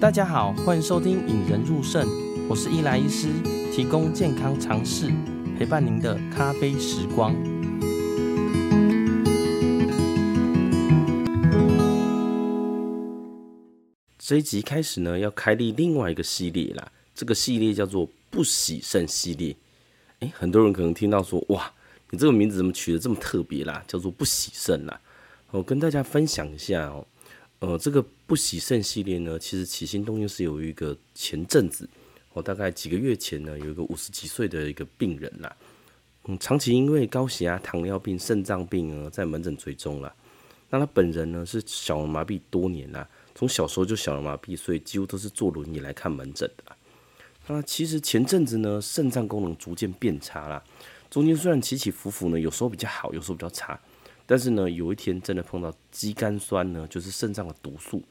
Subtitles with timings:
[0.00, 2.06] 大家好，欢迎收听《引人入胜》，
[2.46, 3.28] 我是伊莱医师，
[3.72, 5.10] 提供健康常识，
[5.58, 7.34] 陪伴您的咖啡时光。
[14.18, 16.92] 这一集开始呢，要开立另外一个系列啦。
[17.14, 19.56] 这个系列叫做“不洗肾系列”。
[20.20, 21.72] 诶，很多人可能听到说：“哇，
[22.14, 23.84] 你这个名字怎么取得这么特别啦？
[23.88, 25.00] 叫做‘不洗肾’啦。”
[25.50, 27.04] 我跟大家分享一下哦。
[27.58, 31.88] 呃，这个不洗肾系列呢，其实起心动念是有一个前阵子，
[32.32, 35.56] 我大概几个月前呢，有一个五十几岁的一个病人啦，
[36.26, 40.14] 嗯，长期因为高血压、糖尿病、肾脏病呢，在门诊追踪了。
[40.70, 46.76] 那他本人呢是小儿麻痹多年啦，从小时候就小儿麻痹，所以几乎都是坐轮椅来看门诊的。
[47.46, 50.62] 那其实前阵子呢，肾脏功能逐渐变差啦，
[51.14, 53.78] 中间虽然起起伏伏呢，有时候比较好，有时候比较差。
[54.26, 58.02] 但是呢，有一天真的碰到肌酐酸呢，就是肾脏的毒素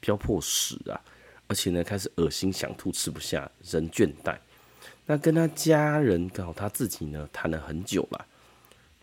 [0.00, 1.00] 飙破十啊，
[1.46, 4.36] 而且呢开始恶心想吐，吃不下，人倦怠。
[5.06, 8.26] 那跟他家人刚好他自己呢谈了很久了，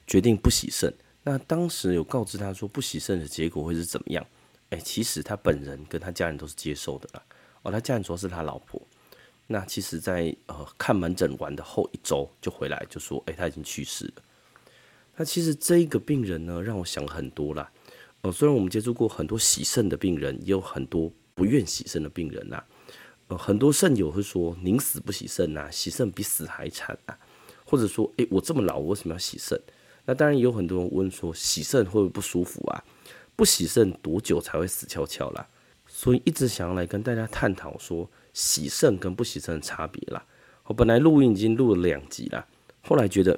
[0.05, 0.93] 决定不洗肾。
[1.23, 4.23] 那当时有告知他说不洗肾的结果会是怎么样？
[4.69, 7.23] 哎、其实他本人跟他家人都是接受的啦。
[7.63, 8.78] 哦，他家人主要是他老婆。
[9.51, 14.21] 那其实在，呃看门诊完的后一周就回来就说，哎、他已经去世了。
[15.15, 17.71] 那其实这一个病人呢，让我想很多啦。
[18.21, 22.63] 呃，虽然我们接触过很多洗肾的病人，也有很多不愿洗肾的病人呐。
[23.29, 27.17] 呃，很多肾友会说宁死不洗肾呐，洗肾比死还惨啊。
[27.65, 29.59] 或者说，诶，我这么老，我为什么要洗肾？
[30.05, 32.83] 那当然也有很多人问说，洗肾会不会不舒服啊？
[33.35, 35.47] 不洗肾多久才会死翘翘啦？
[35.87, 40.25] 所以一直想要来跟大家探讨说，洗肾跟不洗肾的差别啦。
[40.63, 42.47] 我本来录音已经录了两集啦，
[42.81, 43.37] 后来觉得。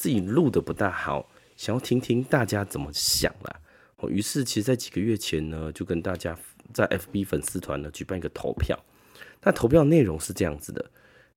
[0.00, 3.60] 自己录的不大好，想要听听大家怎么想啦。
[3.96, 6.34] 哦，于是其实，在几个月前呢，就跟大家
[6.72, 8.82] 在 FB 粉丝团呢举办一个投票。
[9.42, 10.90] 那投票内容是这样子的：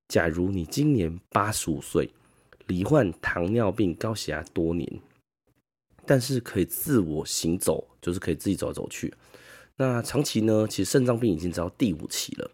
[0.07, 2.09] 假如你今年八十五岁，
[2.67, 4.89] 罹患糖尿病、高血压多年，
[6.05, 9.13] 但是可以自我行走，就是可以自己走走去。
[9.75, 12.49] 那长期呢，其实肾脏病已经到第五期了，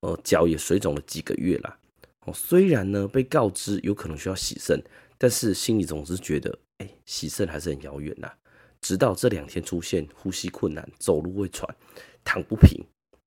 [0.00, 1.78] 呃，脚也水肿了几个月啦。
[2.24, 4.82] 哦，虽然呢被告知有可能需要洗肾。
[5.20, 8.32] 但是心里总是觉得，哎、洗肾还是很遥远呐。
[8.80, 11.68] 直到这两天出现呼吸困难、走路会喘、
[12.22, 12.80] 躺不平，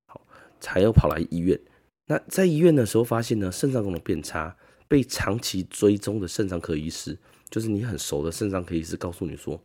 [0.07, 0.25] 好，
[0.61, 1.59] 才又跑来医院。
[2.05, 4.55] 那在医院的时候发现呢，肾脏功能变差，
[4.87, 9.61] 被长期追踪的肾脏科医师，就是你很熟的肾脏科医师，告诉你说，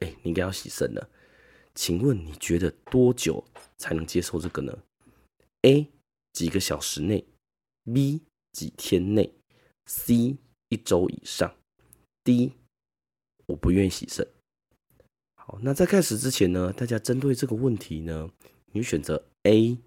[0.00, 1.08] 哎、你应该要洗肾了。
[1.76, 3.44] 请问你觉得多久
[3.76, 4.76] 才能接受这个呢
[5.62, 5.88] ？A
[6.32, 7.24] 几个小时内
[7.92, 8.22] ，B
[8.52, 9.34] 几天内
[9.86, 10.36] ，C
[10.68, 11.54] 一周以上。
[12.24, 12.52] ，D，
[13.46, 14.26] 我不愿意洗肾。
[15.34, 18.30] 好，那在开始之前呢，大家针对这个问题呢，
[18.72, 19.78] 你选择 A、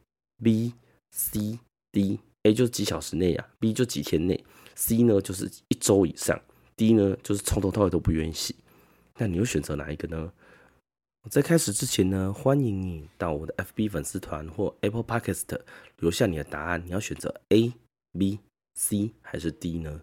[0.41, 0.73] B、
[1.11, 1.59] C、
[1.91, 2.19] D。
[2.43, 6.41] A 就是几小时内啊，B 就几天内，C 呢就是一周以上
[6.75, 8.55] ，D 呢就是从头到尾都不愿意洗。
[9.17, 10.33] 那你会选择哪一个呢？
[11.29, 15.43] 在开始之前呢，欢迎你到我的 FB 粉丝团或 Apple Podcast
[15.99, 16.81] 留下你的答案。
[16.83, 17.71] 你要选择 A、
[18.17, 18.39] B、
[18.73, 20.01] C 还是 D 呢？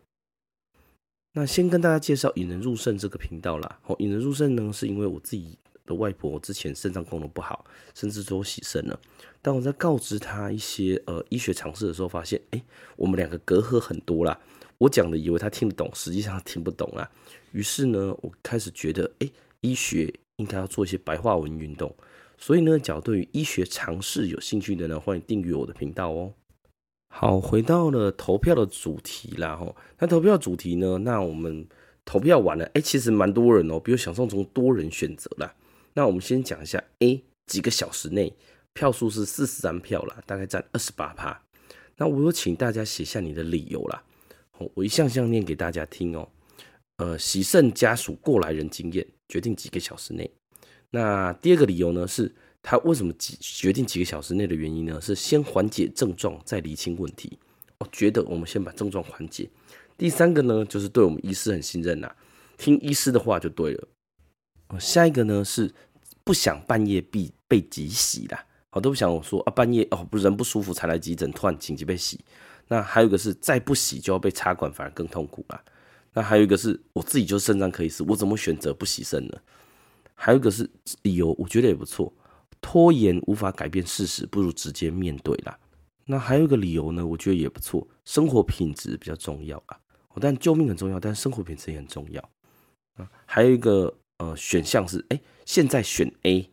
[1.33, 3.81] 那先跟大家介绍“引人入肾”这个频道啦。
[3.87, 7.65] 哦，“引人入肾”呢，是因为我自己的外婆之前肾脏功能不好，
[7.95, 8.99] 甚至说洗肾了。
[9.43, 12.65] 当我在告知她一些呃医学常识的时候，发现哎、
[12.97, 14.41] 我们两个隔阂很多啦。
[14.79, 17.11] 我讲的以为她听得懂，实际上听不懂啦。
[17.51, 19.29] 于是呢，我开始觉得哎、
[19.61, 21.95] 医学应该要做一些白话文运动。
[22.37, 26.33] 所以呢，假如对于医学常识有兴趣的呢，欢迎订阅我的频道哦。
[27.11, 30.99] 好，回到了投票的主题啦，吼，那投票主题呢？
[30.99, 31.67] 那我们
[32.05, 35.55] 投票完了，哎、其实蛮多人哦、比我想象中多人选择啦。
[35.95, 38.37] 那我们先讲一下，A 几个小时内
[38.75, 41.43] 票数是四十三票啦，大概占二十八趴。
[41.97, 44.05] 那我有请大家写下你的理由啦，
[44.75, 46.29] 我一项项念给大家听哦、
[46.99, 50.31] 呃，洗肾家属过来人经验，决定几个小时内。
[50.91, 52.33] 那第二个理由呢是。
[52.61, 55.01] 他为什么几决定几个小时内的原因呢？
[55.01, 57.39] 是先缓解症状，再厘清问题。
[57.79, 59.49] 我觉得我们先把症状缓解。
[59.97, 62.13] 第三个呢，就是对我们医师很信任呐，
[62.59, 63.89] 听医师的话就对了。
[64.79, 65.73] 下一个呢是
[66.25, 72.19] 不想半夜被被急洗啦，好都不想我说啊半夜哦不人不舒服才来急诊，突然紧急被洗。
[72.67, 75.65] 那还有一个是再不洗就要被插管，反而更痛苦啦。
[76.13, 79.35] 那还有一个是我自己就是肾脏科医师，我怎么选择不洗肾呢？
[80.15, 80.69] 还有一个是
[81.03, 82.13] 理由，我觉得也不错。
[82.61, 85.57] 拖延无法改变事实，不如直接面对啦。
[86.07, 89.79] 那还有一个理由呢，我觉得也不错，生活品质比较重要啊。
[90.21, 92.21] 但救命很重要，但生活品质也很重要
[92.97, 93.09] 啊。
[93.25, 96.51] 还有一个呃选项是，哎，现在选 A，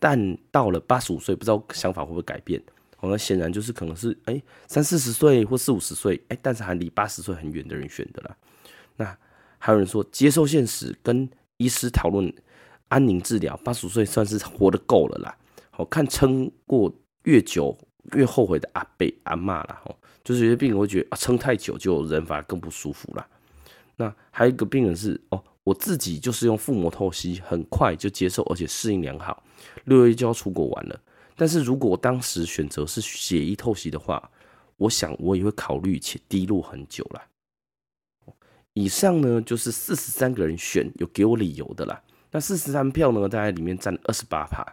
[0.00, 2.60] 但到了八十五岁，不知道想法会不会改变？
[2.98, 8.36] 哦，那显然就是可能是哎三四十岁或四五十岁，哎，但是还离八十岁很远的人选的啦。
[8.96, 9.16] 那
[9.58, 12.32] 还有人说接受现实，跟医师讨论
[12.88, 15.36] 安宁治疗，八十岁算是活得够了啦。
[15.70, 16.92] 好看撑过
[17.24, 17.76] 越久
[18.12, 23.26] 越后悔的阿伯阿嬷啦，哦，就是有些病人会觉得啊撑太久就人反而更不舒服啦。
[23.96, 29.42] 那还有一个病人是哦，我自己就是用腹膜透析，很快就接受而且适应良好，
[29.84, 31.00] 六月就要出国玩了。
[31.36, 34.30] 但是如果我当时选择是血液透析的话，
[34.76, 37.20] 我想我也会考虑且低落很久了。
[38.74, 42.00] 以上呢就是四十三个人选有给我理由的啦。
[42.30, 44.66] 那四十三票呢，大概里面占二十八趴。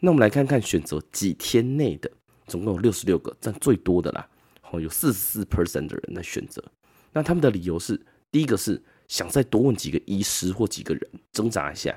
[0.00, 2.10] 那我们来看看选择几天内的，
[2.46, 4.28] 总共有六十六个，占最多的啦。
[4.60, 6.62] 好，有四十四 percent 的人来选择。
[7.12, 7.98] 那他们的理由是：
[8.32, 11.96] 第一个是想再多问几个医师或几个人挣扎一下。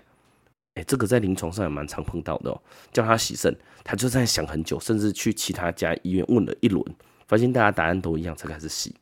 [0.75, 2.61] 哎，这个在临床上也蛮常碰到的哦。
[2.93, 6.85] 叫他洗肾，他就在想很久，甚至去其他家医院问了一轮，
[7.27, 8.95] 发现大家答案都一样，才开始洗。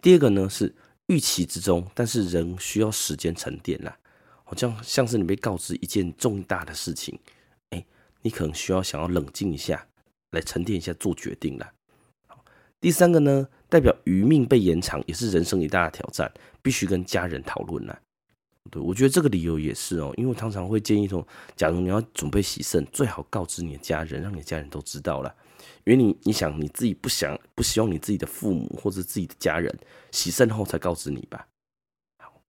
[0.00, 0.74] 第二个呢是
[1.06, 3.96] 预期之中，但是人需要时间沉淀啦。
[4.44, 7.16] 好像像是你被告知一件重大的事情，
[7.68, 7.86] 哎，
[8.22, 9.86] 你可能需要想要冷静一下，
[10.32, 11.72] 来沉淀一下做决定啦。
[12.80, 16.32] 第三个呢，代表余命被延长，也是人生一大挑战，
[16.62, 18.00] 必须跟家人讨论啦。
[18.70, 21.24] 对，我觉得这个理由也是哦，因为我常常会建议说，
[21.54, 25.32] 假如你要准备洗肾，最好告知你的家人，让你的家人都知道了。
[25.84, 29.76] 因为你你想你自己不想不希望你自己的父母或者自己的家人
[30.10, 31.46] 洗肾后才告知你吧。
[32.18, 32.42] 好，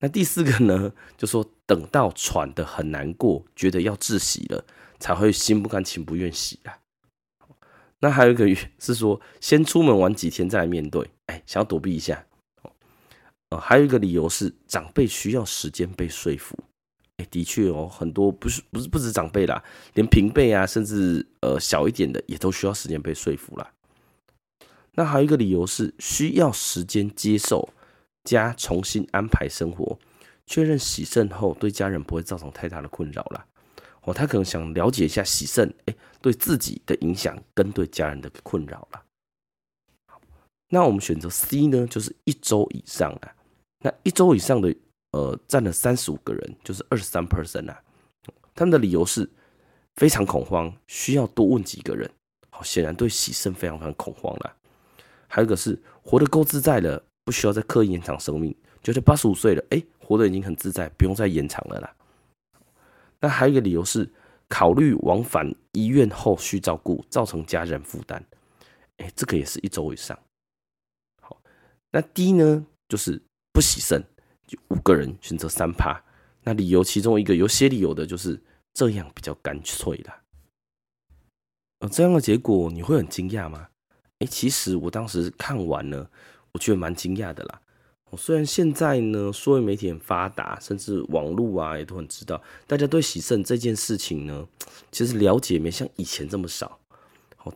[0.00, 4.64] 那第四个呢，就说等到喘得很难过，觉得要窒息了，
[4.98, 6.78] 才会心不甘情不愿洗啊。
[8.00, 8.46] 那还有一个
[8.78, 12.24] 是说，先出门玩几天再来面对，哎，想要躲避一下。
[13.50, 16.56] 呃，还有一个理由是长辈需要时间被说服。
[17.18, 19.62] 哎，的确哦，很多不是不是不止长辈啦，
[19.94, 23.70] 连平辈啊，甚至呃小一点的也都需要时间被说服啦。
[24.94, 27.68] 那还有一个理由是需要时间接受
[28.24, 29.98] 加重新安排生活，
[30.46, 33.46] 确认洗肾后对家人不会造成太大的困扰啦。
[34.02, 39.02] 哦，他可能想了解一下洗肾哎对自己的影响跟对家人的困扰啦。
[40.70, 43.34] 那我们选择 C 呢，就是一周以上啊。
[43.80, 44.74] 那一周以上的，
[45.12, 47.82] 呃，占了三十五个人，就是二十三 percent 啊。
[48.54, 49.28] 他们的理由是
[49.96, 52.10] 非常恐慌，需要多问几个人。
[52.50, 54.54] 好，显然对洗肾非常非常恐慌啦。
[55.26, 61.94] 还有一个是活得够自在了，不需要再刻意延长生命，就是八十五岁了，哎，活得已经很自在，不用再延长了啦。
[63.20, 64.10] 那还有一个理由是
[64.48, 68.22] 考虑往返医院后续照顾，造成家人负担。
[68.98, 70.18] 哎，这个也是一周以上。
[71.22, 71.40] 好，
[71.90, 73.22] 那 D 呢，就是。
[73.50, 74.00] 不洗肾，
[74.68, 76.00] 五个人选择三趴。
[76.44, 78.40] 那理由其中一个有些理由的就是
[78.72, 80.22] 这样比较干脆啦。
[81.80, 83.68] 呃，这样的结果你会很惊讶吗？
[84.20, 86.10] 哎，其实我当时看完了，
[86.52, 87.60] 我觉得蛮惊讶的啦。
[88.16, 94.48] 虽然现在呢，社会媒体很发达，甚至网络啊也都很知道，大家对洗肾这件事情呢，
[94.90, 96.80] 其实了解没像以前这么少。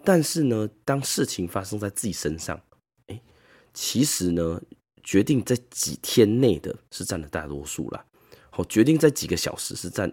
[0.04, 2.60] 但是呢，当事情发生在自己身上，
[3.06, 3.18] 哎，
[3.72, 4.60] 其实呢。
[5.02, 8.04] 决定在几天内的是占了大多数啦，
[8.50, 10.12] 好，决定在几个小时是占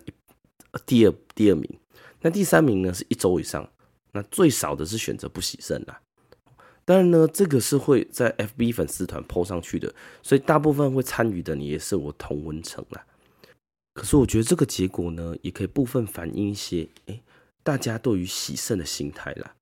[0.85, 1.79] 第二第二名，
[2.21, 3.71] 那第三名呢是一周以上，
[4.13, 6.01] 那最少的是选择不洗肾啦。
[6.85, 13.05] 当然呢，这个是会在 FB 粉丝团 po 上去的，所以大部分会参与的你也是我同温层啦。
[13.93, 17.21] 可是我觉得这个结果呢，也可以部分反映一些，哎，
[17.61, 19.53] 大家对于洗肾的心态啦。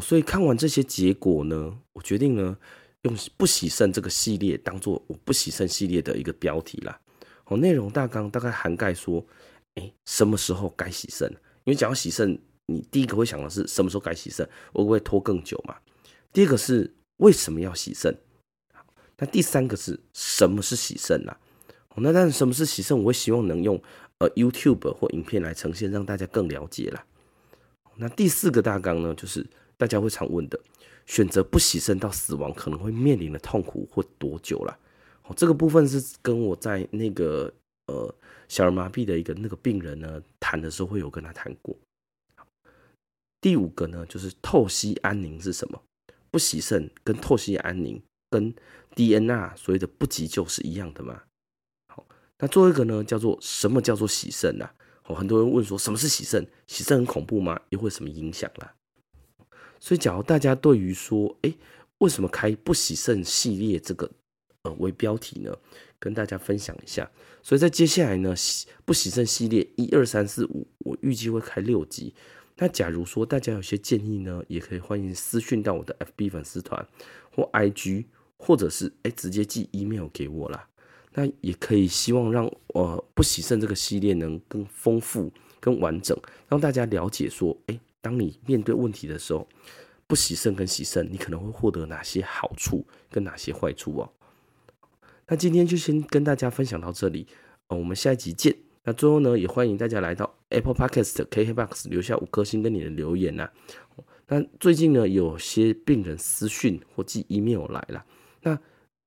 [0.00, 2.56] 所以看完这些结果呢，我决定呢。
[3.02, 7.00] 用不洗肾这个系列当做我不洗肾系列的一个标题啦。
[7.46, 9.24] 哦，内容大纲大概涵盖说，
[9.74, 11.28] 哎，什么时候该洗肾？
[11.64, 14.46] 因为讲到洗肾，你第一个会想的是什么时候该洗肾？
[14.72, 15.76] 会不会拖更久嘛？
[16.32, 18.16] 第二个是为什么要洗肾？
[19.18, 21.38] 那第三个是什么是洗肾啦？
[21.96, 22.96] 那但是什么是洗肾？
[22.96, 23.80] 我会希望能用
[24.18, 27.04] 呃 YouTube 或影片来呈现，让大家更了解啦。
[27.96, 30.58] 那第四个大纲呢，就是大家会常问的。
[31.12, 34.78] 选择不洗肾到死亡可能会面临的痛苦会多久了？
[35.24, 37.52] 哦，这个部分是跟我在那个
[37.88, 38.14] 呃
[38.48, 41.76] 小儿麻痹的一个那个病人呢谈的时候会有跟他谈过。
[43.42, 45.82] 第五个呢，就是透析安宁是什么？
[46.30, 48.54] 不洗肾跟透析安宁跟
[48.96, 51.24] DNR 所谓的不急救是一样的吗？
[51.88, 52.06] 好，
[52.38, 54.74] 那最后一个呢，叫做什么叫做洗肾啊？
[55.04, 56.48] 哦，很多人问说什么是洗肾？
[56.66, 57.60] 洗肾很恐怖吗？
[57.68, 58.74] 又会什么影响啦？
[59.84, 61.52] 所以，假如大家对于说，哎，
[61.98, 64.08] 为什么开不洗肾系列这个
[64.62, 65.52] 呃为标题呢，
[65.98, 67.10] 跟大家分享一下。
[67.42, 68.32] 所以在接下来呢，
[68.84, 72.14] 不洗肾系列一二三四五，我预计会开六集。
[72.58, 76.86] 那假如说大家有些建议呢，也可以欢迎私讯到我的 FB 粉丝团
[77.34, 78.04] 或 IG，
[78.36, 80.68] 或者是哎直接寄 email 给我啦。
[81.12, 86.16] 那也可以希望让呃不洗肾这个系列能更丰富、更完整，
[86.48, 89.48] 让大家了解说，哎，当你面对问题的时候，
[90.06, 94.12] 不喜胜跟喜胜，你可能会获得哪些好处跟哪些坏处哦。
[95.28, 97.26] 那今天就先跟大家分享到这里，
[97.68, 98.54] 呃，我们下一集见。
[98.84, 103.48] 那最后呢，也欢迎大家来到 Apple Podcast、KKBOX 留下五颗星跟你的留言呐。
[104.26, 108.04] 那最近呢，有些病人私讯或寄 email 来了，
[108.42, 108.58] 那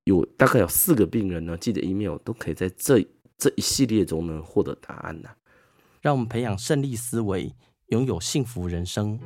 [0.05, 3.05] 有大概有四个病人呢寄的 email 都可以在这
[3.37, 5.29] 这一系列中呢获得答案呐。
[6.01, 7.51] 让我们培养胜利思维，
[7.87, 9.19] 拥有幸福人生。